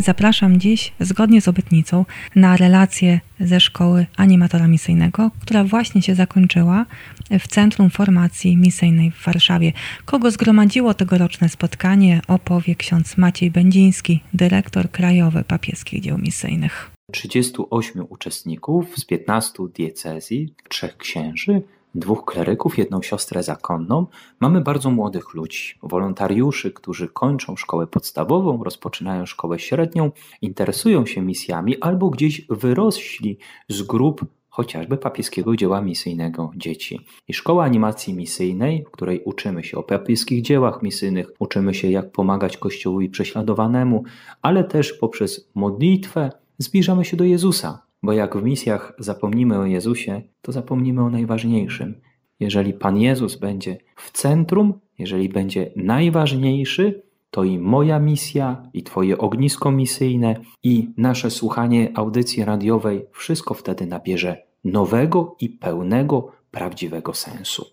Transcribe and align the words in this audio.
Zapraszam 0.00 0.60
dziś, 0.60 0.92
zgodnie 1.00 1.40
z 1.40 1.48
obietnicą, 1.48 2.04
na 2.36 2.56
relację 2.56 3.20
ze 3.40 3.60
szkoły 3.60 4.06
animatora 4.16 4.66
misyjnego, 4.66 5.30
która 5.40 5.64
właśnie 5.64 6.02
się 6.02 6.14
zakończyła 6.14 6.86
w 7.30 7.48
Centrum 7.48 7.90
Formacji 7.90 8.56
Misyjnej 8.56 9.10
w 9.10 9.24
Warszawie. 9.24 9.72
Kogo 10.04 10.30
zgromadziło 10.30 10.94
tegoroczne 10.94 11.48
spotkanie, 11.48 12.20
opowie 12.28 12.74
ksiądz 12.74 13.16
Maciej 13.16 13.50
Będziński, 13.50 14.20
dyrektor 14.34 14.90
krajowy 14.90 15.44
papieskich 15.44 16.02
dzieł 16.02 16.18
misyjnych. 16.18 16.90
38 17.12 18.06
uczestników 18.08 18.98
z 18.98 19.04
15 19.04 19.58
diecezji, 19.74 20.54
trzech 20.68 20.96
księży, 20.96 21.62
dwóch 21.94 22.24
kleryków, 22.24 22.78
jedną 22.78 23.02
siostrę 23.02 23.42
zakonną. 23.42 24.06
Mamy 24.40 24.60
bardzo 24.60 24.90
młodych 24.90 25.34
ludzi, 25.34 25.74
wolontariuszy, 25.82 26.72
którzy 26.72 27.08
kończą 27.08 27.56
szkołę 27.56 27.86
podstawową, 27.86 28.64
rozpoczynają 28.64 29.26
szkołę 29.26 29.58
średnią, 29.58 30.10
interesują 30.42 31.06
się 31.06 31.22
misjami 31.22 31.80
albo 31.80 32.10
gdzieś 32.10 32.46
wyrośli 32.48 33.38
z 33.68 33.82
grup 33.82 34.24
chociażby 34.50 34.96
papieskiego 34.96 35.56
dzieła 35.56 35.80
misyjnego 35.80 36.50
dzieci. 36.56 37.00
I 37.28 37.34
szkoła 37.34 37.64
animacji 37.64 38.14
misyjnej, 38.14 38.84
w 38.84 38.90
której 38.90 39.22
uczymy 39.24 39.64
się 39.64 39.78
o 39.78 39.82
papieskich 39.82 40.42
dziełach 40.42 40.82
misyjnych, 40.82 41.32
uczymy 41.38 41.74
się 41.74 41.90
jak 41.90 42.12
pomagać 42.12 42.56
Kościołowi 42.56 43.08
prześladowanemu, 43.08 44.04
ale 44.42 44.64
też 44.64 44.92
poprzez 44.92 45.50
modlitwę 45.54 46.30
zbliżamy 46.58 47.04
się 47.04 47.16
do 47.16 47.24
Jezusa, 47.24 47.82
bo 48.02 48.12
jak 48.12 48.36
w 48.36 48.42
misjach 48.42 48.92
zapomnimy 48.98 49.58
o 49.58 49.66
Jezusie, 49.66 50.22
to 50.42 50.52
zapomnimy 50.52 51.02
o 51.02 51.10
najważniejszym. 51.10 52.00
Jeżeli 52.40 52.72
Pan 52.72 52.96
Jezus 52.96 53.36
będzie 53.36 53.78
w 53.96 54.10
centrum, 54.10 54.80
jeżeli 54.98 55.28
będzie 55.28 55.70
najważniejszy, 55.76 57.02
to 57.30 57.44
i 57.44 57.58
moja 57.58 57.98
misja, 57.98 58.62
i 58.74 58.82
Twoje 58.82 59.18
ognisko 59.18 59.70
misyjne, 59.70 60.36
i 60.62 60.88
nasze 60.96 61.30
słuchanie 61.30 61.92
audycji 61.94 62.44
radiowej, 62.44 63.06
wszystko 63.12 63.54
wtedy 63.54 63.86
nabierze 63.86 64.42
nowego 64.64 65.36
i 65.40 65.48
pełnego, 65.48 66.32
prawdziwego 66.50 67.14
sensu. 67.14 67.66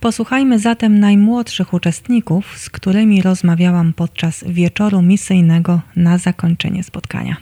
Posłuchajmy 0.00 0.58
zatem 0.58 1.00
najmłodszych 1.00 1.74
uczestników, 1.74 2.58
z 2.58 2.70
którymi 2.70 3.22
rozmawiałam 3.22 3.92
podczas 3.92 4.44
wieczoru 4.46 5.02
misyjnego 5.02 5.80
na 5.96 6.18
zakończenie 6.18 6.82
spotkania. 6.82 7.36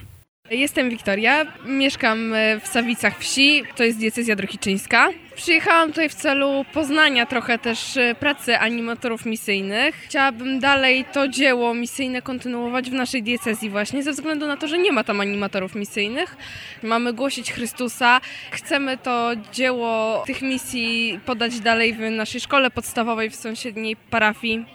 Jestem 0.51 0.89
Wiktoria, 0.89 1.45
mieszkam 1.65 2.33
e, 2.33 2.59
w 2.59 2.67
Sawicach 2.67 3.19
Wsi, 3.19 3.63
to 3.75 3.83
jest 3.83 3.97
diecezja 3.97 4.35
drohiczyńska. 4.35 5.09
Przyjechałam 5.35 5.89
tutaj 5.89 6.09
w 6.09 6.13
celu 6.13 6.65
poznania 6.73 7.25
trochę 7.25 7.59
też 7.59 7.97
e, 7.97 8.15
pracy 8.15 8.57
animatorów 8.57 9.25
misyjnych. 9.25 9.95
Chciałabym 9.95 10.59
dalej 10.59 11.05
to 11.13 11.27
dzieło 11.27 11.73
misyjne 11.73 12.21
kontynuować 12.21 12.89
w 12.89 12.93
naszej 12.93 13.23
diecezji 13.23 13.69
właśnie, 13.69 14.03
ze 14.03 14.11
względu 14.11 14.47
na 14.47 14.57
to, 14.57 14.67
że 14.67 14.77
nie 14.77 14.91
ma 14.91 15.03
tam 15.03 15.21
animatorów 15.21 15.75
misyjnych. 15.75 16.37
Mamy 16.83 17.13
głosić 17.13 17.53
Chrystusa, 17.53 18.21
chcemy 18.51 18.97
to 18.97 19.31
dzieło 19.53 20.23
tych 20.27 20.41
misji 20.41 21.19
podać 21.25 21.59
dalej 21.59 21.93
w 21.93 21.99
naszej 21.99 22.41
szkole 22.41 22.71
podstawowej 22.71 23.29
w 23.29 23.35
sąsiedniej 23.35 23.95
parafii 23.95 24.65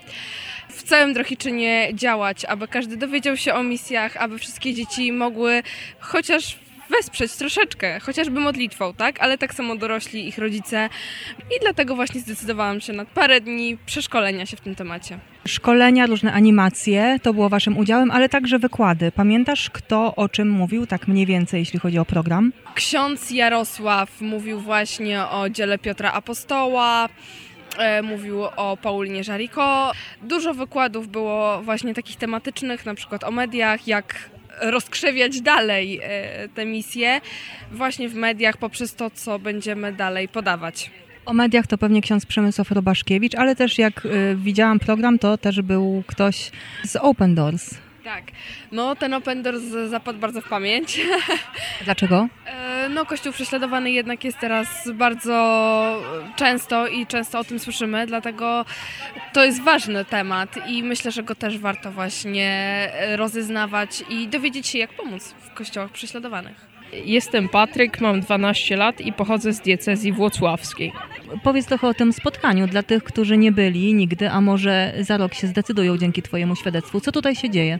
w 0.69 0.83
całym 0.83 1.13
Drohiczynie 1.13 1.91
działać, 1.95 2.45
aby 2.45 2.69
każdy 2.69 2.97
dowiedział 2.97 3.37
się 3.37 3.55
o 3.55 3.63
misjach, 3.63 4.17
aby 4.17 4.39
wszystkie 4.39 4.75
dzieci 4.75 5.12
mogły 5.12 5.62
chociaż 5.99 6.59
wesprzeć 6.91 7.33
troszeczkę, 7.33 8.01
chociażby 8.01 8.41
modlitwą, 8.41 8.95
tak? 8.95 9.21
Ale 9.21 9.39
tak 9.39 9.55
samo 9.55 9.77
dorośli, 9.77 10.28
ich 10.28 10.39
rodzice. 10.39 10.89
I 11.39 11.61
dlatego 11.61 11.97
właśnie 11.97 12.21
zdecydowałam 12.21 12.81
się 12.81 12.93
na 12.93 13.05
parę 13.05 13.41
dni 13.41 13.78
przeszkolenia 13.87 14.47
się 14.47 14.57
w 14.57 14.61
tym 14.61 14.75
temacie. 14.75 15.19
Szkolenia, 15.47 16.07
różne 16.07 16.33
animacje, 16.33 17.19
to 17.23 17.34
było 17.34 17.49
waszym 17.49 17.78
udziałem, 17.78 18.11
ale 18.11 18.28
także 18.28 18.59
wykłady. 18.59 19.12
Pamiętasz, 19.12 19.71
kto 19.71 20.15
o 20.15 20.28
czym 20.28 20.51
mówił, 20.51 20.87
tak 20.87 21.09
mniej 21.09 21.27
więcej, 21.27 21.61
jeśli 21.61 21.78
chodzi 21.78 21.99
o 21.99 22.05
program? 22.05 22.53
Ksiądz 22.75 23.31
Jarosław 23.31 24.21
mówił 24.21 24.61
właśnie 24.61 25.23
o 25.23 25.51
dziele 25.51 25.78
Piotra 25.78 26.12
Apostoła, 26.12 27.09
mówił 28.03 28.45
o 28.45 28.77
Paulinie 28.77 29.25
Żariko. 29.25 29.93
Dużo 30.23 30.55
wykładów 30.55 31.09
było 31.09 31.62
właśnie 31.62 31.95
takich 31.95 32.17
tematycznych, 32.17 32.87
na 32.87 32.95
przykład 32.95 33.25
o 33.25 33.31
mediach, 33.31 33.87
jak 33.87 34.31
rozkrzewiać 34.61 35.41
dalej 35.41 36.01
e, 36.03 36.49
te 36.49 36.67
misje 36.67 37.21
właśnie 37.73 38.09
w 38.09 38.15
mediach 38.15 38.57
poprzez 38.57 38.95
to, 38.95 39.11
co 39.11 39.39
będziemy 39.39 39.93
dalej 39.93 40.28
podawać. 40.28 40.91
O 41.27 41.33
mediach 41.33 41.67
to 41.67 41.78
pewnie 41.78 42.03
ksiądz 42.03 42.27
Przemysław 42.27 42.71
Robaszkiewicz, 42.71 43.34
ale 43.34 43.57
też 43.57 43.78
jak 43.78 44.07
y, 44.07 44.37
widziałam 44.37 44.78
program, 44.78 45.19
to 45.19 45.39
też 45.39 45.62
był 45.62 46.03
ktoś 46.07 46.51
z 46.84 46.97
Open 46.97 47.34
Doors. 47.34 47.75
Tak, 48.05 48.25
no 48.73 48.97
ten 48.97 49.15
Open 49.15 49.43
Doors 49.43 49.62
zapadł 49.89 50.19
bardzo 50.19 50.41
w 50.41 50.49
pamięć. 50.49 51.01
Dlaczego? 51.84 52.28
No 52.91 53.06
kościół 53.06 53.32
prześladowany 53.32 53.91
jednak 53.91 54.25
jest 54.25 54.38
teraz 54.38 54.91
bardzo 54.94 56.03
często 56.37 56.87
i 56.87 57.06
często 57.06 57.38
o 57.38 57.44
tym 57.44 57.59
słyszymy, 57.59 58.06
dlatego 58.06 58.65
to 59.32 59.44
jest 59.44 59.62
ważny 59.62 60.04
temat 60.04 60.69
i 60.69 60.82
myślę, 60.82 61.10
że 61.10 61.22
go 61.22 61.34
też 61.34 61.59
warto 61.59 61.91
właśnie 61.91 62.88
rozeznawać 63.16 64.04
i 64.10 64.28
dowiedzieć 64.28 64.66
się 64.66 64.78
jak 64.78 64.93
pomóc 64.93 65.34
w 65.41 65.54
kościołach 65.54 65.91
prześladowanych. 65.91 66.66
Jestem 67.04 67.48
Patryk, 67.48 68.00
mam 68.00 68.21
12 68.21 68.77
lat 68.77 69.00
i 69.00 69.12
pochodzę 69.12 69.53
z 69.53 69.60
diecezji 69.60 70.12
włocławskiej. 70.12 70.93
Powiedz 71.43 71.66
trochę 71.66 71.88
o 71.88 71.94
tym 71.94 72.12
spotkaniu 72.12 72.66
dla 72.66 72.82
tych, 72.82 73.04
którzy 73.04 73.37
nie 73.37 73.53
byli 73.53 73.94
nigdy, 73.94 74.31
a 74.31 74.41
może 74.41 74.94
za 75.00 75.16
rok 75.16 75.34
się 75.34 75.47
zdecydują 75.47 75.98
dzięki 75.98 76.22
Twojemu 76.22 76.56
świadectwu. 76.56 77.00
Co 77.00 77.12
tutaj 77.12 77.34
się 77.34 77.50
dzieje? 77.50 77.78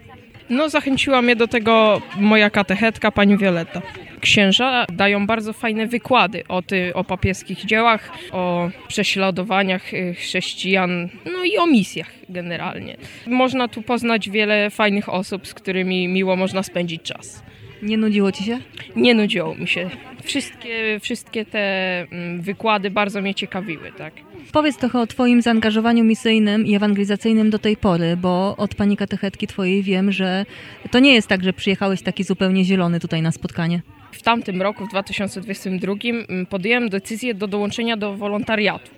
No, 0.51 0.69
zachęciła 0.69 1.23
mnie 1.23 1.37
do 1.37 1.49
tego 1.49 2.03
moja 2.17 2.51
katechetka, 2.51 3.13
pani 3.13 3.39
Violetta. 3.39 3.83
Księża 4.21 4.87
dają 4.93 5.27
bardzo 5.27 5.53
fajne 5.53 5.87
wykłady 5.87 6.45
o, 6.49 6.63
ty, 6.63 6.95
o 6.95 7.05
papieskich 7.05 7.65
dziełach, 7.65 8.13
o 8.33 8.71
prześladowaniach 8.89 9.95
y, 9.95 10.15
chrześcijan, 10.15 11.09
no 11.25 11.45
i 11.45 11.59
o 11.59 11.67
misjach 11.67 12.11
generalnie. 12.29 12.97
Można 13.27 13.69
tu 13.69 13.83
poznać 13.83 14.31
wiele 14.31 14.71
fajnych 14.71 15.09
osób, 15.09 15.47
z 15.47 15.55
którymi 15.55 16.09
miło 16.09 16.37
można 16.37 16.63
spędzić 16.63 17.03
czas. 17.03 17.43
Nie 17.83 17.97
nudziło 17.97 18.33
Ci 18.33 18.45
się? 18.45 18.59
Nie 18.97 19.15
nudziło 19.15 19.55
mi 19.55 19.69
się. 19.69 19.91
Wszystkie, 20.23 21.01
wszystkie 21.01 21.45
te 21.45 22.01
mm, 22.01 22.41
wykłady 22.41 22.91
bardzo 22.91 23.21
mnie 23.21 23.35
ciekawiły, 23.35 23.93
tak. 23.99 24.28
Powiedz 24.53 24.77
trochę 24.77 25.01
o 25.01 25.07
Twoim 25.07 25.43
zaangażowaniu 25.43 26.05
misyjnym 26.05 26.67
i 26.67 26.75
ewangelizacyjnym 26.75 27.51
do 27.51 27.59
tej 27.59 27.77
pory, 27.77 28.17
bo 28.17 28.57
od 28.57 28.75
pani 28.75 28.97
katechetki 28.97 29.47
Twojej 29.47 29.83
wiem, 29.83 30.13
że 30.13 30.47
to 30.91 30.99
nie 30.99 31.15
jest 31.15 31.29
tak, 31.29 31.45
że 31.45 31.53
przyjechałeś 31.53 32.03
taki 32.03 32.25
zupełnie 32.25 32.65
zielony 32.65 33.01
tutaj 33.01 33.23
na 33.23 33.33
spotkanie. 33.33 33.81
W 34.13 34.23
tamtym 34.23 34.63
roku, 34.63 34.87
w 34.87 34.91
2022, 34.91 35.95
mm, 36.05 36.47
podjąłem 36.47 36.89
decyzję 36.89 37.35
do 37.35 37.47
dołączenia 37.47 37.97
do 37.97 38.17
wolontariatu. 38.17 38.91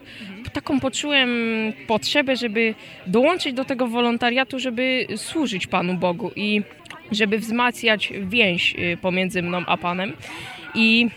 Taką 0.53 0.81
poczułem 0.81 1.31
potrzebę, 1.87 2.37
żeby 2.37 2.75
dołączyć 3.07 3.53
do 3.53 3.65
tego 3.65 3.87
wolontariatu, 3.87 4.59
żeby 4.59 5.07
służyć 5.17 5.67
Panu 5.67 5.95
Bogu 5.95 6.31
i 6.37 6.63
żeby 7.13 7.39
wzmacniać 7.39 8.13
więź 8.23 8.75
y, 8.79 8.97
pomiędzy 9.03 9.43
mną 9.43 9.63
a 9.67 9.77
Panem. 9.77 10.13
I 10.75 11.11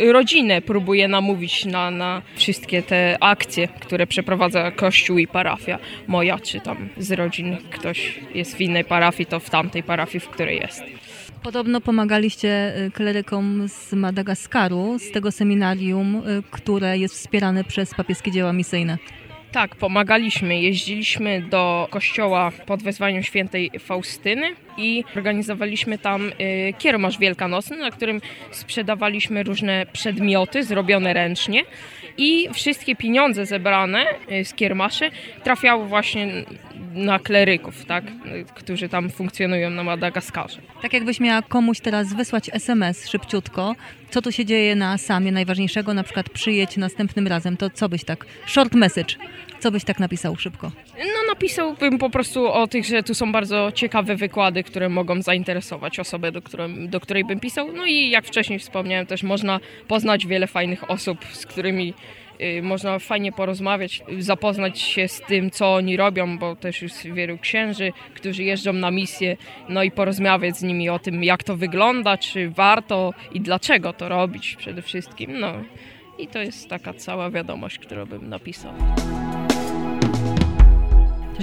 y, 0.00 0.12
rodzinę 0.12 0.62
próbuję 0.62 1.08
namówić 1.08 1.64
na, 1.64 1.90
na 1.90 2.22
wszystkie 2.36 2.82
te 2.82 3.16
akcje, 3.20 3.68
które 3.68 4.06
przeprowadza 4.06 4.70
Kościół 4.70 5.18
i 5.18 5.26
parafia 5.26 5.78
moja, 6.06 6.38
czy 6.38 6.60
tam 6.60 6.88
z 6.98 7.12
rodzin 7.12 7.56
ktoś 7.70 8.20
jest 8.34 8.56
w 8.56 8.60
innej 8.60 8.84
parafii, 8.84 9.26
to 9.26 9.40
w 9.40 9.50
tamtej 9.50 9.82
parafii, 9.82 10.20
w 10.20 10.28
której 10.28 10.58
jest. 10.58 10.82
Podobno 11.42 11.80
pomagaliście 11.80 12.72
y, 12.86 12.90
klerykom 12.90 13.68
z 13.68 13.92
Madagaskaru, 13.92 14.98
z 14.98 15.10
tego 15.10 15.32
seminarium, 15.32 16.22
które 16.50 16.98
jest 16.98 17.14
wspierane 17.14 17.64
przez 17.64 17.94
papieskie 17.94 18.30
dzieła 18.30 18.52
misyjne. 18.52 18.98
Tak, 19.52 19.76
pomagaliśmy. 19.76 20.60
Jeździliśmy 20.60 21.42
do 21.42 21.88
kościoła 21.90 22.52
pod 22.66 22.82
wezwaniem 22.82 23.22
świętej 23.22 23.70
Faustyny 23.78 24.50
i 24.76 25.04
organizowaliśmy 25.16 25.98
tam 25.98 26.28
y, 26.28 26.32
kiermasz 26.78 27.18
wielkanocny, 27.18 27.76
na 27.76 27.90
którym 27.90 28.20
sprzedawaliśmy 28.50 29.42
różne 29.42 29.86
przedmioty 29.92 30.64
zrobione 30.64 31.12
ręcznie 31.12 31.64
i 32.18 32.48
wszystkie 32.52 32.96
pieniądze 32.96 33.46
zebrane 33.46 34.04
y, 34.30 34.44
z 34.44 34.54
kiermaszy 34.54 35.10
trafiały 35.44 35.86
właśnie 35.86 36.28
na 36.94 37.18
kleryków, 37.18 37.84
tak, 37.84 38.04
którzy 38.54 38.88
tam 38.88 39.10
funkcjonują 39.10 39.70
na 39.70 39.84
Madagaskarze. 39.84 40.60
Tak 40.82 40.92
jakbyś 40.92 41.20
miała 41.20 41.42
komuś 41.42 41.80
teraz 41.80 42.14
wysłać 42.14 42.50
SMS 42.52 43.08
szybciutko, 43.08 43.74
co 44.10 44.22
tu 44.22 44.32
się 44.32 44.44
dzieje 44.44 44.76
na 44.76 44.98
samie 44.98 45.32
najważniejszego, 45.32 45.94
na 45.94 46.02
przykład 46.02 46.30
przyjedź 46.30 46.76
następnym 46.76 47.26
razem, 47.26 47.56
to 47.56 47.70
co 47.70 47.88
byś 47.88 48.04
tak, 48.04 48.26
short 48.46 48.74
message, 48.74 49.14
co 49.60 49.70
byś 49.70 49.84
tak 49.84 50.00
napisał 50.00 50.36
szybko? 50.36 50.72
No 50.98 51.04
na 51.04 51.32
napisałbym 51.32 51.98
po 51.98 52.10
prostu 52.10 52.52
o 52.52 52.66
tych, 52.66 52.84
że 52.84 53.02
tu 53.02 53.14
są 53.14 53.32
bardzo 53.32 53.72
ciekawe 53.74 54.16
wykłady, 54.16 54.62
które 54.62 54.88
mogą 54.88 55.22
zainteresować 55.22 55.98
osobę, 55.98 56.32
do, 56.32 56.42
którym, 56.42 56.88
do 56.88 57.00
której 57.00 57.24
bym 57.24 57.40
pisał. 57.40 57.72
No 57.72 57.86
i 57.86 58.10
jak 58.10 58.24
wcześniej 58.24 58.58
wspomniałem, 58.58 59.06
też 59.06 59.22
można 59.22 59.60
poznać 59.88 60.26
wiele 60.26 60.46
fajnych 60.46 60.90
osób, 60.90 61.18
z 61.32 61.46
którymi 61.46 61.94
można 62.62 62.98
fajnie 62.98 63.32
porozmawiać, 63.32 64.02
zapoznać 64.18 64.80
się 64.80 65.08
z 65.08 65.20
tym, 65.20 65.50
co 65.50 65.74
oni 65.74 65.96
robią, 65.96 66.38
bo 66.38 66.56
też 66.56 66.82
jest 66.82 67.06
wielu 67.06 67.38
księży, 67.38 67.92
którzy 68.14 68.42
jeżdżą 68.44 68.72
na 68.72 68.90
misję, 68.90 69.36
no 69.68 69.82
i 69.82 69.90
porozmawiać 69.90 70.56
z 70.56 70.62
nimi 70.62 70.88
o 70.88 70.98
tym, 70.98 71.24
jak 71.24 71.44
to 71.44 71.56
wygląda, 71.56 72.18
czy 72.18 72.50
warto 72.50 73.14
i 73.32 73.40
dlaczego 73.40 73.92
to 73.92 74.08
robić 74.08 74.56
przede 74.56 74.82
wszystkim. 74.82 75.40
No 75.40 75.52
i 76.18 76.26
to 76.26 76.38
jest 76.38 76.68
taka 76.68 76.94
cała 76.94 77.30
wiadomość, 77.30 77.78
którą 77.78 78.06
bym 78.06 78.28
napisał. 78.28 78.72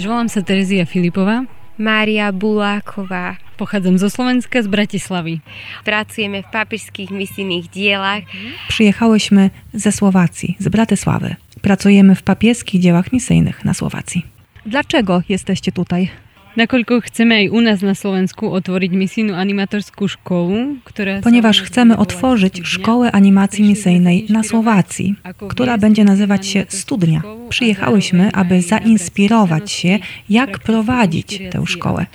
Volám 0.00 0.32
sa 0.32 0.40
Terezia 0.40 0.88
Filipová, 0.88 1.44
Mária 1.78 2.32
Buláková. 2.32 3.49
Pochádzam 3.60 4.00
zo 4.00 4.08
Slovenska, 4.08 4.64
z 4.64 4.68
Bratislavy. 4.72 5.44
Pracujeme 5.84 6.40
v 6.40 6.48
papežských 6.48 7.12
misijných 7.12 7.68
dielach. 7.68 8.24
Przyjechałyśmy 8.72 9.52
ze 9.76 9.92
Słowacji, 9.92 10.56
z 10.56 10.66
Bratysławy. 10.72 11.36
Pracujemy 11.60 12.16
w 12.16 12.22
papieskich 12.22 12.80
dziełach 12.80 13.12
misyjnych 13.12 13.64
na 13.64 13.74
Słowacji. 13.76 14.24
Dlaczego 14.66 15.22
jesteście 15.28 15.72
tutaj? 15.72 16.08
Nakoľko 16.50 16.98
chceme 17.06 17.46
aj 17.46 17.46
u 17.54 17.60
nás 17.62 17.78
na 17.78 17.94
Slovensku 17.94 18.50
otvoriť 18.50 18.90
misijnú 18.90 19.38
animatorskú 19.38 20.10
školu, 20.10 20.82
ktorá... 20.82 21.22
sa 21.22 21.30
Ponieważ 21.30 21.62
chcemy 21.62 21.94
otworzyć 21.94 22.66
szkołę 22.66 23.12
animacji 23.14 23.62
misyjnej 23.62 24.26
na 24.28 24.42
Słowacji, 24.42 25.14
która 25.48 25.78
będzie 25.78 26.04
nazywać 26.04 26.46
się 26.46 26.60
Studnia. 26.68 27.22
Przyjechałyśmy, 27.48 28.34
aby 28.34 28.62
zainspirować 28.62 29.70
się, 29.70 29.98
jak 30.28 30.58
prowadzić 30.58 31.38
tę 31.50 31.62
szkołę. 31.66 32.06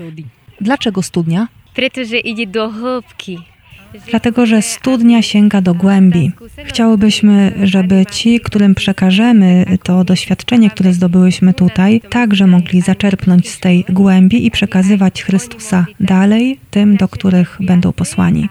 Dlaczego 0.62 1.02
studnia? 1.02 1.48
Pretože 1.74 2.18
ide 2.20 2.46
do 2.48 2.70
hĺbky. 2.70 3.38
Dlatego, 4.10 4.46
że 4.46 4.62
studnia 4.62 5.22
sięga 5.22 5.62
do 5.62 5.74
głębi. 5.74 6.32
Chciałybyśmy, 6.66 7.54
żeby 7.64 8.06
ci, 8.06 8.40
którym 8.40 8.76
przekażemy 8.76 9.66
to 9.84 10.04
doświadczenie, 10.04 10.70
które 10.70 10.94
zdobyłyśmy 10.94 11.54
tutaj, 11.54 12.02
także 12.10 12.48
mogli 12.48 12.82
zaczerpnąć 12.82 13.50
z 13.50 13.60
tej 13.60 13.86
głębi 13.90 14.46
i 14.46 14.52
przekazywać 14.52 15.24
Chrystusa 15.24 15.86
dalej 16.00 16.60
tym, 16.72 16.98
do 16.98 17.08
których 17.08 17.58
będą 17.60 17.94
posłani. 17.94 18.50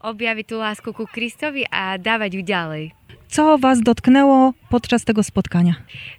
Objaviť 0.00 0.46
tú 0.48 0.56
lásku 0.56 0.96
ku 0.96 1.04
Kristovi 1.04 1.68
a 1.68 2.00
dávať 2.00 2.40
ju 2.40 2.42
ďalej. 2.42 2.84
Co 3.30 3.58
Was 3.58 3.80
dotknęło 3.80 4.52
podczas 4.70 5.04
tego 5.04 5.22
spotkania? 5.22 5.74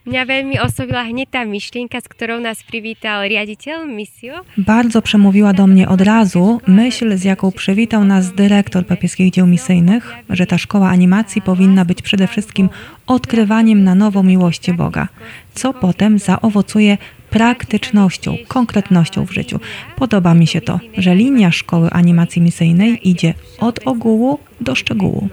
Mňa 0.08 0.24
veľmi 0.26 0.56
oslovila 0.64 1.04
hneď 1.04 1.28
tá 1.28 1.42
myšlienka, 1.44 2.00
s 2.00 2.08
ktorou 2.08 2.40
nás 2.40 2.64
privítal 2.64 3.28
riaditeľ 3.28 3.84
misio. 3.84 4.48
Bardzo 4.58 5.02
przemówiła 5.02 5.54
do 5.54 5.68
mnie 5.68 5.90
od 5.90 6.02
razu 6.02 6.62
myśl, 6.68 7.18
z 7.18 7.24
jaką 7.24 7.52
przywitał 7.52 8.04
nas 8.06 8.34
dyrektor 8.34 8.86
papieskich 8.86 9.32
dzieł 9.32 9.48
misyjnych, 9.48 10.14
że 10.30 10.46
ta 10.46 10.58
szkoła 10.58 10.90
animacji 10.90 11.42
powinna 11.42 11.86
być 11.86 12.02
przede 12.02 12.28
wszystkim 12.28 12.70
odkrywaniem 13.08 13.84
na 13.84 13.96
nowo 13.96 14.24
miłości 14.24 14.74
Boga, 14.74 15.08
co 15.54 15.74
potem 15.74 16.20
zaowocuje 16.20 16.98
praktycznością, 17.30 18.38
konkretnością 18.48 19.26
w 19.26 19.32
życiu. 19.32 19.60
Podoba 19.96 20.34
mi 20.34 20.48
się 20.48 20.62
to, 20.62 20.80
że 20.98 21.16
linia 21.16 21.52
szkoły 21.52 21.90
animacji 21.90 22.42
misyjnej 22.42 23.10
idzie 23.10 23.34
od 23.60 23.80
ogółu 23.88 24.40
do 24.62 24.76
szczegółu. 24.76 25.30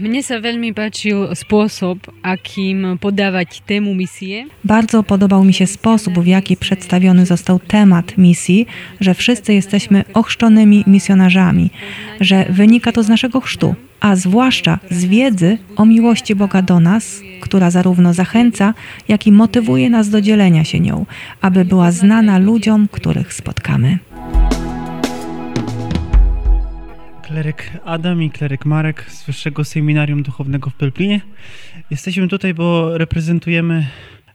Mne 0.00 0.24
sa 0.24 0.40
veľmi 0.40 0.72
páčil 0.72 1.36
spôsob, 1.36 2.00
akým 2.24 2.96
podávať 2.96 3.60
tému 3.68 3.92
misie. 3.92 4.48
Bardzo 4.64 5.02
podobał 5.02 5.44
mi 5.44 5.52
się 5.52 5.66
sposób, 5.66 6.18
w 6.18 6.26
jaki 6.26 6.56
przedstawiony 6.56 7.26
został 7.26 7.58
temat 7.58 8.18
misji, 8.18 8.66
że 9.00 9.14
wszyscy 9.14 9.54
jesteśmy 9.54 10.04
ochrzczonymi 10.14 10.84
misjonarzami, 10.86 11.70
że 12.20 12.46
wynika 12.50 12.92
to 12.92 13.02
z 13.02 13.08
naszego 13.08 13.40
chrztu, 13.40 13.74
a 14.00 14.16
zwłaszcza 14.16 14.78
z 14.90 15.04
wiedzy 15.04 15.58
o 15.76 15.86
miłości 15.86 16.34
Boga 16.34 16.62
do 16.62 16.80
nas, 16.80 17.20
która 17.40 17.70
zarówno 17.70 18.14
zachęca, 18.14 18.74
jak 19.08 19.26
i 19.26 19.32
motywuje 19.32 19.90
nas 19.90 20.08
do 20.08 20.20
dzielenia 20.20 20.64
się 20.64 20.80
nią, 20.80 21.06
aby 21.40 21.64
była 21.64 21.90
znana 21.90 22.38
ludziom, 22.38 22.88
których 22.92 23.32
spotkamy. 23.32 23.98
Kleryk 27.32 27.70
Adam 27.84 28.22
i 28.22 28.30
kleryk 28.30 28.64
Marek 28.64 29.10
z 29.10 29.24
Wyższego 29.26 29.64
Seminarium 29.64 30.22
Duchownego 30.22 30.70
w 30.70 30.74
Pelplinie. 30.74 31.20
Jesteśmy 31.90 32.28
tutaj, 32.28 32.54
bo 32.54 32.98
reprezentujemy 32.98 33.86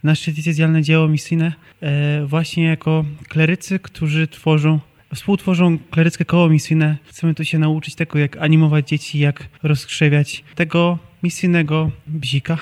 nasze 0.04 0.32
diecezjalne 0.32 0.82
dzieło 0.82 1.08
misyjne 1.08 1.54
e, 1.82 2.26
właśnie 2.26 2.64
jako 2.64 3.06
klerycy, 3.28 3.80
którzy 3.80 4.28
tworzą, 4.28 4.80
współtworzą 5.16 5.78
kleryckie 5.92 6.26
koło 6.26 6.50
misyjne. 6.50 6.98
Chcemy 7.04 7.34
tu 7.36 7.46
się 7.46 7.60
nauczyć 7.60 7.96
tego, 7.96 8.20
jak 8.20 8.38
animować 8.38 8.90
dzieci, 8.90 9.20
jak 9.20 9.50
rozkrzewiać 9.64 10.44
tego 10.56 11.00
misyjnego 11.24 11.92
bzika. 12.08 12.58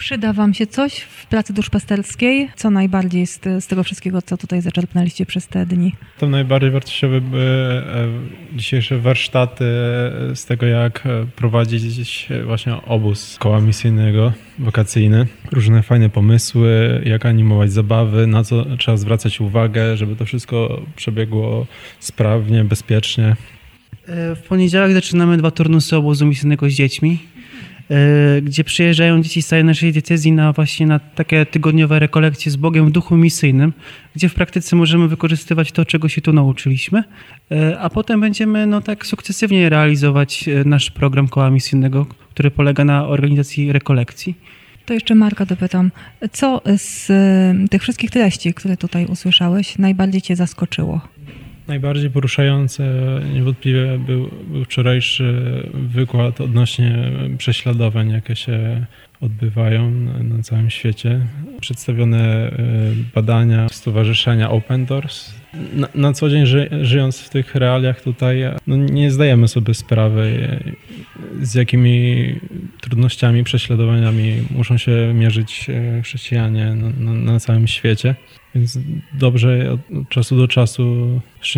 Przyda 0.00 0.32
Wam 0.32 0.54
się 0.54 0.66
coś 0.66 1.00
w 1.00 1.26
pracy 1.26 1.52
duszpasterskiej? 1.52 2.48
Co 2.56 2.70
najbardziej 2.70 3.26
z, 3.26 3.40
z 3.60 3.66
tego 3.66 3.84
wszystkiego, 3.84 4.22
co 4.22 4.36
tutaj 4.36 4.62
zaczerpnęliście 4.62 5.26
przez 5.26 5.48
te 5.48 5.66
dni? 5.66 5.92
To 6.18 6.28
najbardziej 6.28 6.70
wartościowe 6.70 7.20
były 7.20 7.42
e, 7.42 8.08
dzisiejsze 8.52 8.98
warsztaty 8.98 9.64
e, 9.64 10.36
z 10.36 10.44
tego, 10.46 10.66
jak 10.66 11.06
e, 11.06 11.26
prowadzić 11.36 12.28
właśnie 12.44 12.74
obóz 12.86 13.36
koła 13.38 13.60
misyjnego, 13.60 14.32
wakacyjny. 14.58 15.26
Różne 15.52 15.82
fajne 15.82 16.10
pomysły, 16.10 17.02
jak 17.04 17.26
animować 17.26 17.72
zabawy, 17.72 18.26
na 18.26 18.44
co 18.44 18.76
trzeba 18.76 18.96
zwracać 18.96 19.40
uwagę, 19.40 19.96
żeby 19.96 20.16
to 20.16 20.24
wszystko 20.24 20.82
przebiegło 20.96 21.66
sprawnie, 21.98 22.64
bezpiecznie. 22.64 23.36
W 24.36 24.42
poniedziałek 24.48 24.92
zaczynamy 24.92 25.36
dwa 25.36 25.50
turnusy 25.50 25.96
obozu 25.96 26.26
misyjnego 26.26 26.70
z 26.70 26.72
dziećmi, 26.72 27.18
gdzie 28.42 28.64
przyjeżdżają 28.64 29.22
dzieci 29.22 29.42
z 29.42 29.46
całej 29.46 29.64
naszej 29.64 29.92
diecezji 29.92 30.32
na 30.32 30.52
właśnie 30.52 30.86
na 30.86 30.98
takie 30.98 31.46
tygodniowe 31.46 31.98
rekolekcje 31.98 32.52
z 32.52 32.56
Bogiem 32.56 32.86
w 32.86 32.90
duchu 32.90 33.16
misyjnym, 33.16 33.72
gdzie 34.14 34.28
w 34.28 34.34
praktyce 34.34 34.76
możemy 34.76 35.08
wykorzystywać 35.08 35.72
to, 35.72 35.84
czego 35.84 36.08
się 36.08 36.20
tu 36.20 36.32
nauczyliśmy, 36.32 37.02
E, 37.50 37.78
a 37.78 37.90
potem 37.90 38.20
będziemy 38.20 38.66
no 38.66 38.80
tak 38.80 39.06
sukcesywnie 39.06 39.68
realizować 39.68 40.48
e, 40.48 40.64
nasz 40.64 40.90
program 40.90 41.28
koła 41.28 41.50
misyjnego, 41.50 42.06
który 42.30 42.50
polega 42.50 42.84
na 42.84 43.06
organizacji 43.06 43.72
rekolekcji. 43.72 44.34
To 44.86 44.94
jeszcze 44.94 45.14
Marka 45.14 45.46
dopytam, 45.46 45.90
co 46.32 46.62
z 46.76 47.06
tych 47.70 47.82
wszystkich 47.82 48.10
treści, 48.10 48.54
które 48.54 48.76
tutaj 48.76 49.06
usłyszałeś, 49.06 49.78
najbardziej 49.78 50.22
Cię 50.22 50.36
zaskoczyło? 50.36 51.00
Najbardziej 51.70 52.10
poruszające 52.10 52.84
niewątpliwie 53.34 53.98
był, 54.06 54.30
był 54.48 54.64
wczorajszy 54.64 55.34
wykład 55.74 56.40
odnośnie 56.40 57.12
prześladowań, 57.38 58.10
jakie 58.10 58.36
się 58.36 58.86
odbywają 59.20 59.90
na, 59.90 60.42
całym 60.42 60.70
świecie. 60.70 61.26
Przedstawione 61.60 62.18
e, 62.18 62.52
badania 63.14 63.68
Stowarzyszenia 63.68 64.50
Open 64.50 64.86
Doors. 64.86 65.34
Na, 65.74 65.88
na 65.94 66.12
co 66.12 66.30
dzień 66.30 66.46
ży, 66.46 66.68
żyjąc 66.82 67.20
w 67.20 67.28
tych 67.28 67.54
realiach 67.54 68.00
tutaj, 68.00 68.42
no 68.66 68.76
nie 68.76 69.10
zdajemy 69.10 69.48
sobie 69.48 69.74
sprawy, 69.74 70.48
e, 71.40 71.46
z 71.46 71.54
jakimi 71.54 72.34
trudnościami, 72.80 73.44
prześladowaniami 73.44 74.42
muszą 74.50 74.78
się 74.78 75.12
mierzyć 75.14 75.66
e, 75.70 76.02
chrześcijanie 76.02 76.74
na, 76.74 77.12
na, 77.12 77.32
na 77.32 77.40
całym 77.40 77.66
świecie. 77.66 78.14
Więc 78.54 78.78
dobrze 79.18 79.72
od 79.72 80.08
czasu 80.08 80.36
do 80.36 80.48
czasu 80.48 81.06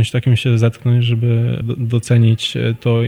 z 0.04 0.10
takim 0.10 0.36
się 0.36 0.58
zetknąć, 0.58 1.04
żeby 1.04 1.58
do- 1.62 1.76
docenić 1.76 2.54
to, 2.80 3.00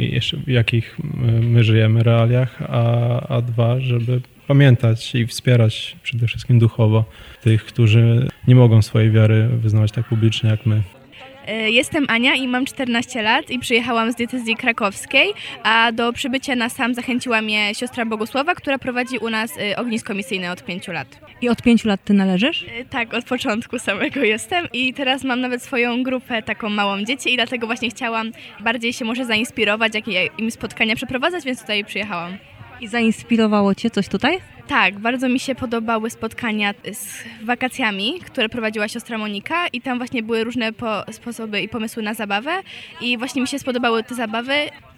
w 0.47 0.49
jakich 0.51 0.97
my 1.41 1.65
żyjemy 1.65 2.03
realiach, 2.03 2.63
a, 2.69 3.21
a 3.29 3.41
dwa, 3.43 3.81
żeby 3.81 4.21
pamiętać 4.47 5.15
i 5.15 5.27
wspierać 5.27 5.97
przede 6.03 6.27
wszystkim 6.27 6.59
duchowo 6.59 7.05
tych, 7.43 7.65
którzy 7.65 8.29
nie 8.49 8.55
mogą 8.55 8.83
swojej 8.83 9.11
wiary 9.11 9.49
wyznawać 9.53 9.93
tak 9.93 10.05
publicznie 10.09 10.51
jak 10.51 10.67
my. 10.67 10.83
E, 11.47 11.71
Jestem 11.71 12.05
Ania 12.09 12.35
i 12.35 12.49
mam 12.49 12.65
14 12.67 13.23
lat 13.23 13.51
i 13.51 13.59
przyjechałam 13.59 14.13
z 14.13 14.15
diecezji 14.15 14.57
krakowskiej, 14.57 15.29
a 15.63 15.93
do 15.93 16.13
przybycia 16.13 16.55
na 16.57 16.69
sam 16.69 16.95
zachęciła 16.95 17.43
mnie 17.43 17.75
siostra 17.75 18.07
Bogusława, 18.07 18.55
która 18.55 18.79
prowadzi 18.79 19.19
u 19.19 19.31
nas 19.31 19.51
e, 19.59 19.77
ognisko 19.77 20.15
misyjne 20.15 20.53
od 20.53 20.65
5 20.65 20.89
lat. 20.89 21.21
I 21.41 21.49
od 21.49 21.63
pięciu 21.63 21.89
lat 21.89 22.01
Ty 22.05 22.13
należysz? 22.15 22.63
E, 22.81 22.85
Tak, 22.85 23.15
od 23.15 23.25
początku 23.25 23.79
samego 23.79 24.21
jestem 24.21 24.67
i 24.73 24.95
teraz 24.95 25.25
mam 25.25 25.41
nawet 25.41 25.63
swoją 25.63 26.03
grupę 26.03 26.43
taką 26.43 26.69
małą 26.69 27.05
dzieci 27.05 27.33
i 27.33 27.37
dlatego 27.37 27.67
właśnie 27.67 27.91
chciałam 27.91 28.33
bardziej 28.61 28.93
się 28.93 29.05
może 29.05 29.25
zainspirować, 29.27 29.95
jakie 29.95 30.29
im 30.39 30.51
spotkania 30.51 30.97
przeprowadzać, 30.97 31.45
więc 31.45 31.61
tutaj 31.61 31.85
przyjechałam. 31.85 32.37
I 32.85 32.89
zainspirowało 32.89 33.75
Cię 33.75 33.91
coś 33.91 34.09
tutaj? 34.09 34.39
Tak, 34.69 34.99
bardzo 34.99 35.29
mi 35.29 35.41
się 35.41 35.55
podobały 35.55 36.11
spotkania 36.11 36.75
z 36.93 37.25
wakacjami, 37.45 38.21
które 38.21 38.49
prowadziła 38.49 38.89
siostra 38.89 39.19
Monika 39.19 39.67
i 39.69 39.81
tam 39.81 39.99
właśnie 39.99 40.23
były 40.23 40.45
różne 40.45 40.73
po, 40.73 41.13
sposoby 41.13 41.61
i 41.61 41.69
pomysły 41.69 42.03
na 42.03 42.15
zabawę 42.15 42.51
i 43.01 43.19
właśnie 43.19 43.43
mi 43.43 43.49
się 43.49 43.59
spodobały 43.59 44.05
te 44.05 44.15
zabawy. 44.15 44.53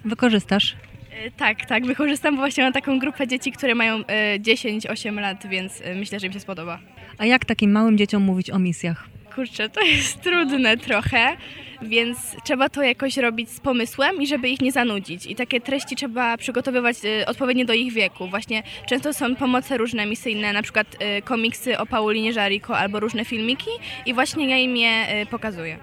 Wykorzystasz? 0.05 0.75
E, 1.11 1.31
Tak, 1.31 1.65
tak, 1.65 1.85
wykorzystam 1.85 2.35
bo 2.35 2.41
właśnie 2.41 2.63
na 2.63 2.71
taką 2.71 2.99
grupę 2.99 3.27
dzieci, 3.27 3.51
które 3.51 3.75
mają 3.75 4.05
e, 4.07 4.39
10-8 4.39 5.19
lat, 5.19 5.47
więc 5.49 5.81
e, 5.81 5.95
myślę, 5.95 6.19
że 6.19 6.27
im 6.27 6.33
się 6.33 6.39
spodoba. 6.39 6.79
A 7.17 7.25
jak 7.25 7.45
takim 7.45 7.71
małym 7.71 7.97
dzieciom 7.97 8.23
mówić 8.23 8.51
o 8.51 8.59
misjach? 8.59 9.16
Kurczę, 9.37 9.69
to 9.69 9.81
jest 9.81 10.21
trudne 10.21 10.77
trochę, 10.77 11.37
więc 11.81 12.17
trzeba 12.43 12.69
to 12.69 12.83
jakoś 12.83 13.17
robić 13.17 13.49
z 13.49 13.59
pomysłem 13.59 14.21
i 14.21 14.27
żeby 14.27 14.49
ich 14.49 14.61
nie 14.61 14.71
zanudzić. 14.71 15.25
I 15.25 15.35
takie 15.35 15.61
treści 15.61 15.95
trzeba 15.95 16.37
przygotowywać 16.37 16.97
e, 17.05 17.25
odpowiednio 17.25 17.65
do 17.65 17.73
ich 17.73 17.93
wieku. 17.93 18.27
Właśnie 18.27 18.63
często 18.87 19.13
są 19.13 19.35
pomoce 19.35 19.77
różne 19.77 20.05
misyjne, 20.05 20.53
na 20.53 20.61
przykład 20.61 20.87
e, 20.99 21.21
komiksy 21.21 21.77
o 21.77 21.85
Paulinie 21.85 22.33
Żariko 22.33 22.77
albo 22.77 22.99
różne 22.99 23.25
filmiki 23.25 23.69
i 24.05 24.13
właśnie 24.13 24.49
ja 24.49 24.57
im 24.57 24.77
je 24.77 24.89
e, 24.89 25.25
pokazuję. 25.25 25.77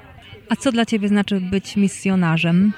A 0.48 0.56
co 0.56 0.72
dla 0.72 0.86
ciebie 0.86 1.08
znaczy 1.08 1.40
być 1.40 1.76
misjonarzem? 1.76 2.72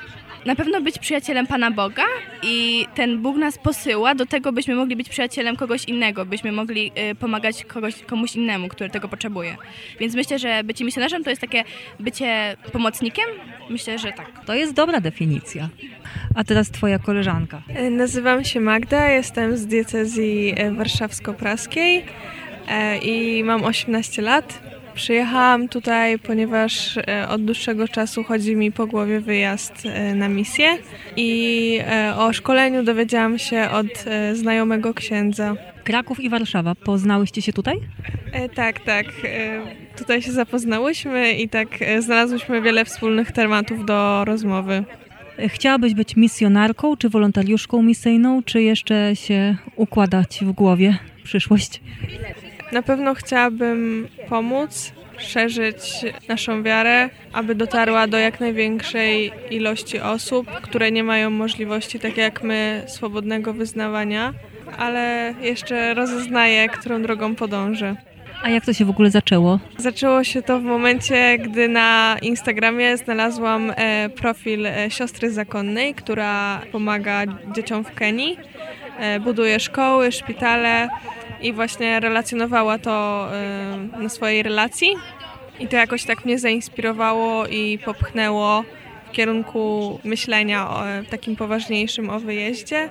Na 0.46 0.56
pewno 0.56 0.80
być 0.80 0.98
przyjacielem 0.98 1.46
Pana 1.46 1.70
Boga 1.70 2.02
i 2.42 2.86
ten 2.94 3.18
Bóg 3.22 3.36
nas 3.36 3.58
posyła 3.58 4.14
do 4.14 4.26
tego, 4.26 4.52
byśmy 4.52 4.74
mogli 4.74 4.96
być 4.96 5.08
przyjacielem 5.08 5.56
kogoś 5.56 5.84
innego, 5.84 6.26
byśmy 6.26 6.52
mogli 6.52 6.92
y, 7.10 7.14
pomagać 7.14 7.64
kogoś, 7.64 8.02
komuś 8.02 8.36
innemu, 8.36 8.68
który 8.68 8.90
tego 8.90 9.08
potrzebuje. 9.08 9.56
Więc 10.00 10.14
myślę, 10.14 10.38
że 10.38 10.64
bycie 10.64 10.84
misjonarzem 10.84 11.24
to 11.24 11.30
jest 11.30 11.40
takie 11.40 11.64
bycie 12.00 12.56
pomocnikiem. 12.72 13.24
Myślę, 13.70 13.98
że 13.98 14.12
tak. 14.12 14.44
To 14.44 14.54
jest 14.54 14.72
dobra 14.74 15.00
definicja. 15.00 15.68
A 16.34 16.44
teraz 16.44 16.70
twoja 16.70 16.98
koleżanka. 16.98 17.62
E, 17.68 17.90
Nazywam 17.90 18.44
się 18.44 18.60
Magda, 18.60 19.08
jestem 19.10 19.56
z 19.56 19.66
diecezji 19.66 20.54
e, 20.56 20.70
warszawsko-praskiej 20.70 22.04
e, 22.68 22.98
i 22.98 23.44
mam 23.44 23.64
18 23.64 24.22
lat. 24.22 24.75
Przyjechałam 24.96 25.68
tutaj, 25.68 26.18
ponieważ 26.18 26.96
e, 26.96 27.28
od 27.28 27.44
dłuższego 27.44 27.88
czasu 27.88 28.24
chodzi 28.24 28.56
mi 28.56 28.72
po 28.72 28.86
głowie 28.86 29.20
wyjazd 29.20 29.72
e, 29.86 30.14
na 30.14 30.28
misję 30.28 30.68
i 31.16 31.80
e, 31.86 32.14
o 32.16 32.32
szkoleniu 32.32 32.82
dowiedziałam 32.84 33.38
się 33.38 33.70
od 33.70 34.04
znajomego 34.32 34.94
księdza. 34.94 35.54
Kraków 35.84 36.20
i 36.20 36.28
Warszawa. 36.28 36.74
Poznałyście 36.74 37.42
się 37.42 37.52
tutaj? 37.52 37.76
E, 38.32 38.48
Tak, 38.48 38.80
tak. 38.80 39.06
e, 39.24 39.60
Tutaj 39.98 40.22
się 40.22 40.32
zapoznałyśmy 40.32 41.32
i 41.32 41.48
tak 41.48 41.68
znalazłyśmy 41.98 42.62
wiele 42.62 42.84
wspólnych 42.84 43.32
tematów 43.32 43.86
do 43.86 44.24
rozmowy. 44.24 44.84
Chciałabyś 45.48 45.94
być 45.94 46.16
misjonarką, 46.16 46.96
czy 46.96 47.08
wolontariuszką 47.08 47.82
misyjną, 47.82 48.42
czy 48.42 48.62
jeszcze 48.62 49.16
się 49.16 49.56
układać 49.76 50.38
w 50.42 50.52
głowie 50.52 50.98
przyszłość? 51.24 51.80
Na 52.72 52.82
pewno 52.82 53.14
chciałabym 53.14 54.08
pomóc, 54.28 54.92
szerzyć 55.18 56.04
naszą 56.28 56.62
wiarę, 56.62 57.10
aby 57.32 57.54
dotarła 57.54 58.06
do 58.06 58.18
jak 58.18 58.40
największej 58.40 59.32
ilości 59.50 60.00
osób, 60.00 60.50
które 60.50 60.90
nie 60.90 61.04
mają 61.04 61.30
możliwości, 61.30 61.98
tak 62.00 62.16
jak 62.16 62.42
my, 62.42 62.82
swobodnego 62.86 63.52
wyznawania, 63.52 64.34
ale 64.78 65.34
jeszcze 65.40 65.94
rozeznaję, 65.94 66.68
którą 66.68 67.02
drogą 67.02 67.34
podążę. 67.34 67.96
A 68.42 68.50
jak 68.50 68.64
to 68.64 68.72
się 68.72 68.84
w 68.84 68.90
ogóle 68.90 69.10
zaczęło? 69.10 69.58
Zaczęło 69.78 70.24
się 70.24 70.42
to 70.42 70.60
w 70.60 70.62
momencie, 70.62 71.38
gdy 71.38 71.68
na 71.68 72.16
Instagramie 72.22 72.96
znalazłam 72.96 73.72
e, 73.76 74.08
profil 74.08 74.66
e, 74.66 74.90
siostry 74.90 75.30
zakonnej, 75.30 75.94
która 75.94 76.60
pomaga 76.72 77.22
dzieciom 77.54 77.84
w 77.84 77.94
Kenii. 77.94 78.38
E, 78.98 79.20
buduje 79.20 79.60
szkoły, 79.60 80.12
szpitale 80.12 80.88
i 81.40 81.52
właśnie 81.52 82.00
relacjonowała 82.00 82.78
to 82.78 83.28
na 83.98 84.08
swojej 84.08 84.42
relacji. 84.42 84.96
I 85.60 85.68
to 85.68 85.76
jakoś 85.76 86.04
tak 86.04 86.24
mnie 86.24 86.38
zainspirowało 86.38 87.46
i 87.46 87.78
popchnęło 87.84 88.64
w 89.08 89.12
kierunku 89.12 89.98
myślenia 90.04 90.70
o 90.70 90.82
takim 91.10 91.36
poważniejszym 91.36 92.10
o 92.10 92.20
wyjeździe. 92.20 92.88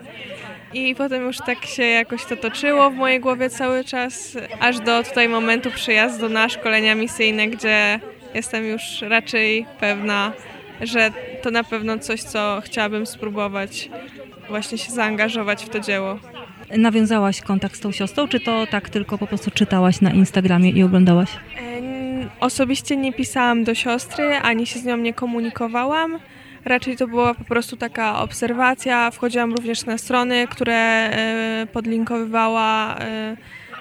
I 0.74 0.96
potem 0.96 1.24
już 1.24 1.38
tak 1.38 1.66
się 1.66 1.84
jakoś 1.84 2.26
to 2.26 2.36
toczyło 2.36 2.90
w 2.90 2.96
mojej 2.96 3.20
głowie 3.20 3.50
cały 3.50 3.84
czas, 3.84 4.38
aż 4.60 4.80
do 4.80 5.04
tutaj 5.04 5.30
momentu 5.30 5.72
przyjazdu 5.72 6.30
na 6.30 6.50
szkolenia 6.50 6.96
misyjne, 6.96 7.48
gdzie 7.48 8.00
jestem 8.34 8.66
już 8.66 9.02
raczej 9.02 9.66
pewna, 9.80 10.32
że 10.82 11.12
to 11.42 11.52
na 11.52 11.64
pewno 11.64 12.00
coś, 12.00 12.24
co 12.24 12.62
chciałabym 12.66 13.06
spróbować, 13.06 13.90
właśnie 14.50 14.78
się 14.78 14.92
zaangażować 14.92 15.66
w 15.66 15.70
to 15.70 15.80
dzieło. 15.80 16.20
Nawiązałaś 16.78 17.42
kontakt 17.42 17.76
z 17.76 17.80
tą 17.80 17.92
siostrą, 17.92 18.28
czy 18.28 18.40
to 18.40 18.68
tak 18.68 18.90
tylko 18.90 19.18
po 19.18 19.28
prostu 19.28 19.52
czytałaś 19.52 20.02
na 20.02 20.12
Instagramie 20.12 20.70
i 20.70 20.84
oglądałaś? 20.84 21.30
Osobiście 22.40 22.98
nie 22.98 23.14
pisałam 23.14 23.64
do 23.64 23.76
siostry, 23.76 24.36
ani 24.36 24.66
się 24.66 24.80
z 24.80 24.86
nią 24.86 24.98
nie 24.98 25.14
komunikowałam. 25.14 26.20
Raczej 26.66 26.98
to 26.98 27.08
była 27.08 27.34
po 27.34 27.44
prostu 27.44 27.78
taka 27.78 28.20
obserwacja. 28.20 29.12
Wchodziłam 29.12 29.54
również 29.54 29.86
na 29.86 29.98
strony, 29.98 30.48
które 30.48 30.76
e, 30.76 31.68
podlinkowywała 31.74 32.98
e, 33.00 33.38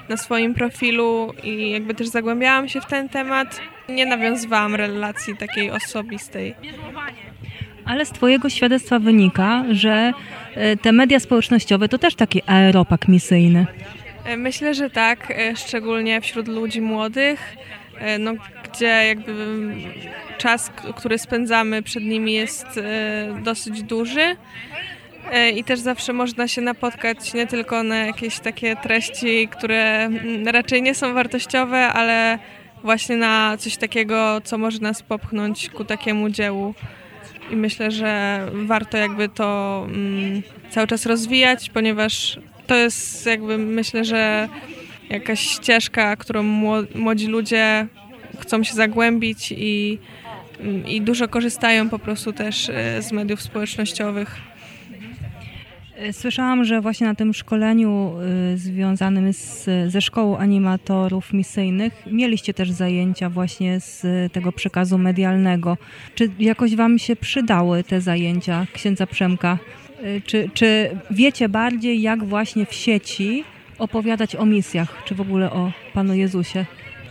na 0.08 0.16
swoim 0.16 0.54
profilu 0.54 1.32
i 1.42 1.70
jakby 1.70 1.94
też 1.94 2.08
zagłębiałam 2.08 2.68
się 2.68 2.80
w 2.80 2.86
ten 2.86 3.08
temat. 3.08 3.60
Nie 3.88 4.06
nawiązywałam 4.06 4.74
relacji 4.74 5.36
takiej 5.36 5.70
osobistej. 5.70 6.54
Ale 7.84 8.06
z 8.06 8.10
Twojego 8.10 8.50
świadectwa 8.50 8.98
wynika, 8.98 9.64
że 9.70 10.12
te 10.82 10.92
media 10.92 11.20
społecznościowe 11.20 11.88
to 11.88 11.99
też 11.99 12.14
taki 12.14 12.42
aeropak 12.46 13.08
misyjny. 13.08 13.66
E, 14.25 14.37
Myślę, 14.37 14.75
że 14.75 14.90
tak, 14.90 15.30
e, 15.30 15.56
szczególnie 15.56 16.20
wśród 16.20 16.49
ludzi 16.49 16.80
młodych, 16.80 17.56
e, 17.99 18.18
no, 18.18 18.32
gdzie 18.73 18.87
jakby 18.87 19.32
mm, 19.32 19.82
czas, 20.38 20.70
który 20.96 21.18
spędzamy 21.18 21.82
przed 21.82 22.02
nimi 22.02 22.32
jest 22.32 22.66
e, 22.78 23.40
dosyć 23.42 23.82
duży. 23.82 24.37
E, 25.32 25.50
I 25.50 25.64
też 25.64 25.80
zawsze 25.80 26.12
można 26.12 26.49
się 26.49 26.61
napotkać 26.61 27.34
nie 27.34 27.46
tylko 27.46 27.82
na 27.82 27.96
jakieś 27.96 28.38
takie 28.38 28.76
treści, 28.76 29.49
które 29.49 30.04
mm, 30.04 30.49
raczej 30.49 30.82
nie 30.82 30.94
są 30.94 31.14
wartościowe, 31.14 31.87
ale 31.87 32.38
właśnie 32.82 33.16
na 33.16 33.56
coś 33.56 33.76
takiego, 33.76 34.40
co 34.44 34.58
może 34.58 34.78
nas 34.78 35.02
popchnąć 35.02 35.70
ku 35.70 35.84
takiemu 35.84 36.30
dziełu. 36.30 36.75
I 37.50 37.56
myślę, 37.56 37.90
że 37.90 38.40
warto 38.52 38.96
jakby 38.96 39.28
to 39.28 39.82
mm, 39.88 40.42
cały 40.70 40.86
czas 40.86 41.06
rozwijać, 41.06 41.70
ponieważ 41.70 42.38
to 42.66 42.74
jest 42.74 43.26
jakby 43.26 43.58
myślę, 43.58 44.04
że 44.04 44.48
jakaś 45.10 45.40
ścieżka, 45.40 46.16
którą 46.16 46.42
mło- 46.42 46.86
młodzi 46.94 47.26
ludzie 47.26 47.86
chcą 48.40 48.64
się 48.64 48.74
zagłębić 48.74 49.52
i, 49.56 49.98
mm, 50.60 50.86
i 50.86 51.00
dużo 51.00 51.28
korzystają 51.28 51.88
po 51.88 51.98
prostu 51.98 52.32
też 52.32 52.68
e, 52.68 53.02
z 53.02 53.12
mediów 53.12 53.42
społecznościowych. 53.42 54.53
E, 55.96 56.12
Słyszałam, 56.12 56.64
że 56.64 56.80
właśnie 56.80 57.06
na 57.06 57.14
tym 57.14 57.34
szkoleniu 57.34 58.12
y, 58.54 58.58
związanym 58.58 59.32
z, 59.32 59.64
ze 59.88 60.00
szkołą 60.00 60.38
animatorów 60.38 61.32
misyjnych 61.32 61.92
mieliście 62.06 62.54
też 62.54 62.70
zajęcia 62.70 63.30
właśnie 63.30 63.80
z 63.80 64.02
tego 64.32 64.52
przekazu 64.52 64.98
medialnego. 64.98 65.76
Czy 66.14 66.30
jakoś 66.38 66.76
Wam 66.76 66.98
się 66.98 67.16
przydały 67.16 67.84
te 67.84 68.00
zajęcia 68.00 68.66
księdza 68.72 69.06
Przemka? 69.06 69.58
Y, 70.04 70.22
Czy, 70.26 70.50
czy 70.54 70.90
wiecie 71.10 71.48
bardziej, 71.48 72.02
jak 72.02 72.24
właśnie 72.24 72.66
w 72.66 72.74
sieci 72.74 73.44
opowiadać 73.78 74.36
o 74.36 74.46
misjach, 74.46 75.02
czy 75.04 75.14
w 75.14 75.20
ogóle 75.20 75.50
o 75.52 75.72
Panu 75.92 76.14
Jezusie? 76.14 76.66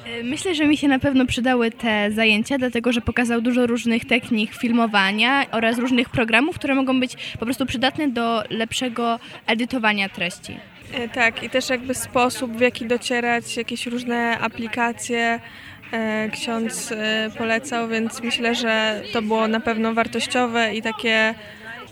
E, 0.05 0.23
Myślę, 0.23 0.55
że 0.55 0.65
mi 0.65 0.77
się 0.77 0.87
na 0.87 0.99
pewno 0.99 1.25
przydały 1.25 1.71
te 1.71 2.11
zajęcia, 2.11 2.57
dlatego 2.57 2.91
że 2.93 3.01
pokazał 3.01 3.41
dużo 3.41 3.67
różnych 3.67 4.05
technik 4.05 4.55
filmowania 4.55 5.45
oraz 5.51 5.77
różnych 5.77 6.09
programów, 6.09 6.55
które 6.55 6.75
mogą 6.75 6.99
być 6.99 7.15
po 7.39 7.45
prostu 7.45 7.65
przydatne 7.65 8.07
do 8.07 8.43
lepszego 8.49 9.19
edytowania 9.47 10.09
treści. 10.09 10.57
E, 10.93 11.09
Tak, 11.09 11.43
i 11.43 11.49
też 11.49 11.69
jakby 11.69 11.93
sposób, 11.93 12.57
w 12.57 12.61
jaki 12.61 12.85
docierać, 12.85 13.57
jakieś 13.57 13.85
różne 13.87 14.39
aplikacje 14.39 15.39
e, 15.91 16.29
ksiądz 16.33 16.93
polecał, 17.37 17.87
więc 17.87 18.23
myślę, 18.23 18.55
że 18.55 19.01
to 19.13 19.21
było 19.21 19.47
na 19.47 19.59
pewno 19.59 19.93
wartościowe 19.93 20.75
i 20.75 20.81
takie 20.81 21.33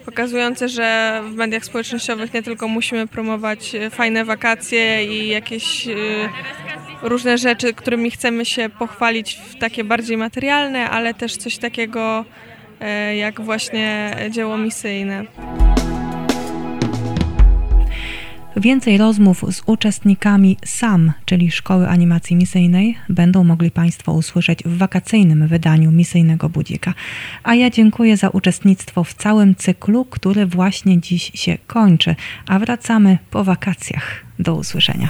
pokazujące, 0.06 0.70
że 0.70 1.22
w 1.32 1.36
mediach 1.36 1.66
społecznościowych 1.66 2.34
nie 2.34 2.44
tylko 2.44 2.68
musimy 2.68 3.08
promować 3.08 3.72
fajne 3.92 4.26
wakacje 4.26 5.06
i 5.06 5.28
jakieś 5.28 5.88
różne 7.02 7.38
rzeczy, 7.38 7.74
którymi 7.74 8.12
chcemy 8.12 8.46
się 8.46 8.70
pochwalić 8.70 9.34
w 9.50 9.56
takie 9.56 9.84
bardziej 9.84 10.18
materialne, 10.18 10.90
ale 10.90 11.14
też 11.14 11.38
coś 11.38 11.58
takiego 11.58 12.26
e, 12.80 13.16
jak 13.16 13.42
właśnie 13.42 14.16
dzieło 14.30 14.58
misyjne. 14.58 15.26
Więcej 18.58 18.98
rozmów 18.98 19.46
z 19.52 19.62
uczestnikami 19.66 20.58
SAM, 20.66 21.12
czyli 21.26 21.52
Szkoły 21.52 21.88
Animacji 21.88 22.36
Misyjnej, 22.36 22.98
będą 23.10 23.44
mogli 23.44 23.72
Państwo 23.72 24.14
usłyszeć 24.14 24.64
w 24.64 24.78
wakacyjnym 24.78 25.48
wydaniu 25.48 25.92
Misyjnego 25.92 26.50
Budzika. 26.50 26.94
A 27.44 27.56
ja 27.56 27.70
dziękuję 27.70 28.18
za 28.18 28.30
uczestnictwo 28.30 29.04
w 29.04 29.14
całym 29.14 29.56
cyklu, 29.56 30.06
który 30.06 30.46
właśnie 30.46 31.02
dziś 31.02 31.32
się 31.34 31.58
kończy, 31.68 32.16
a 32.48 32.60
wracamy 32.60 33.18
po 33.32 33.44
wakacjach. 33.44 34.26
Do 34.40 34.56
usłyszenia. 34.56 35.10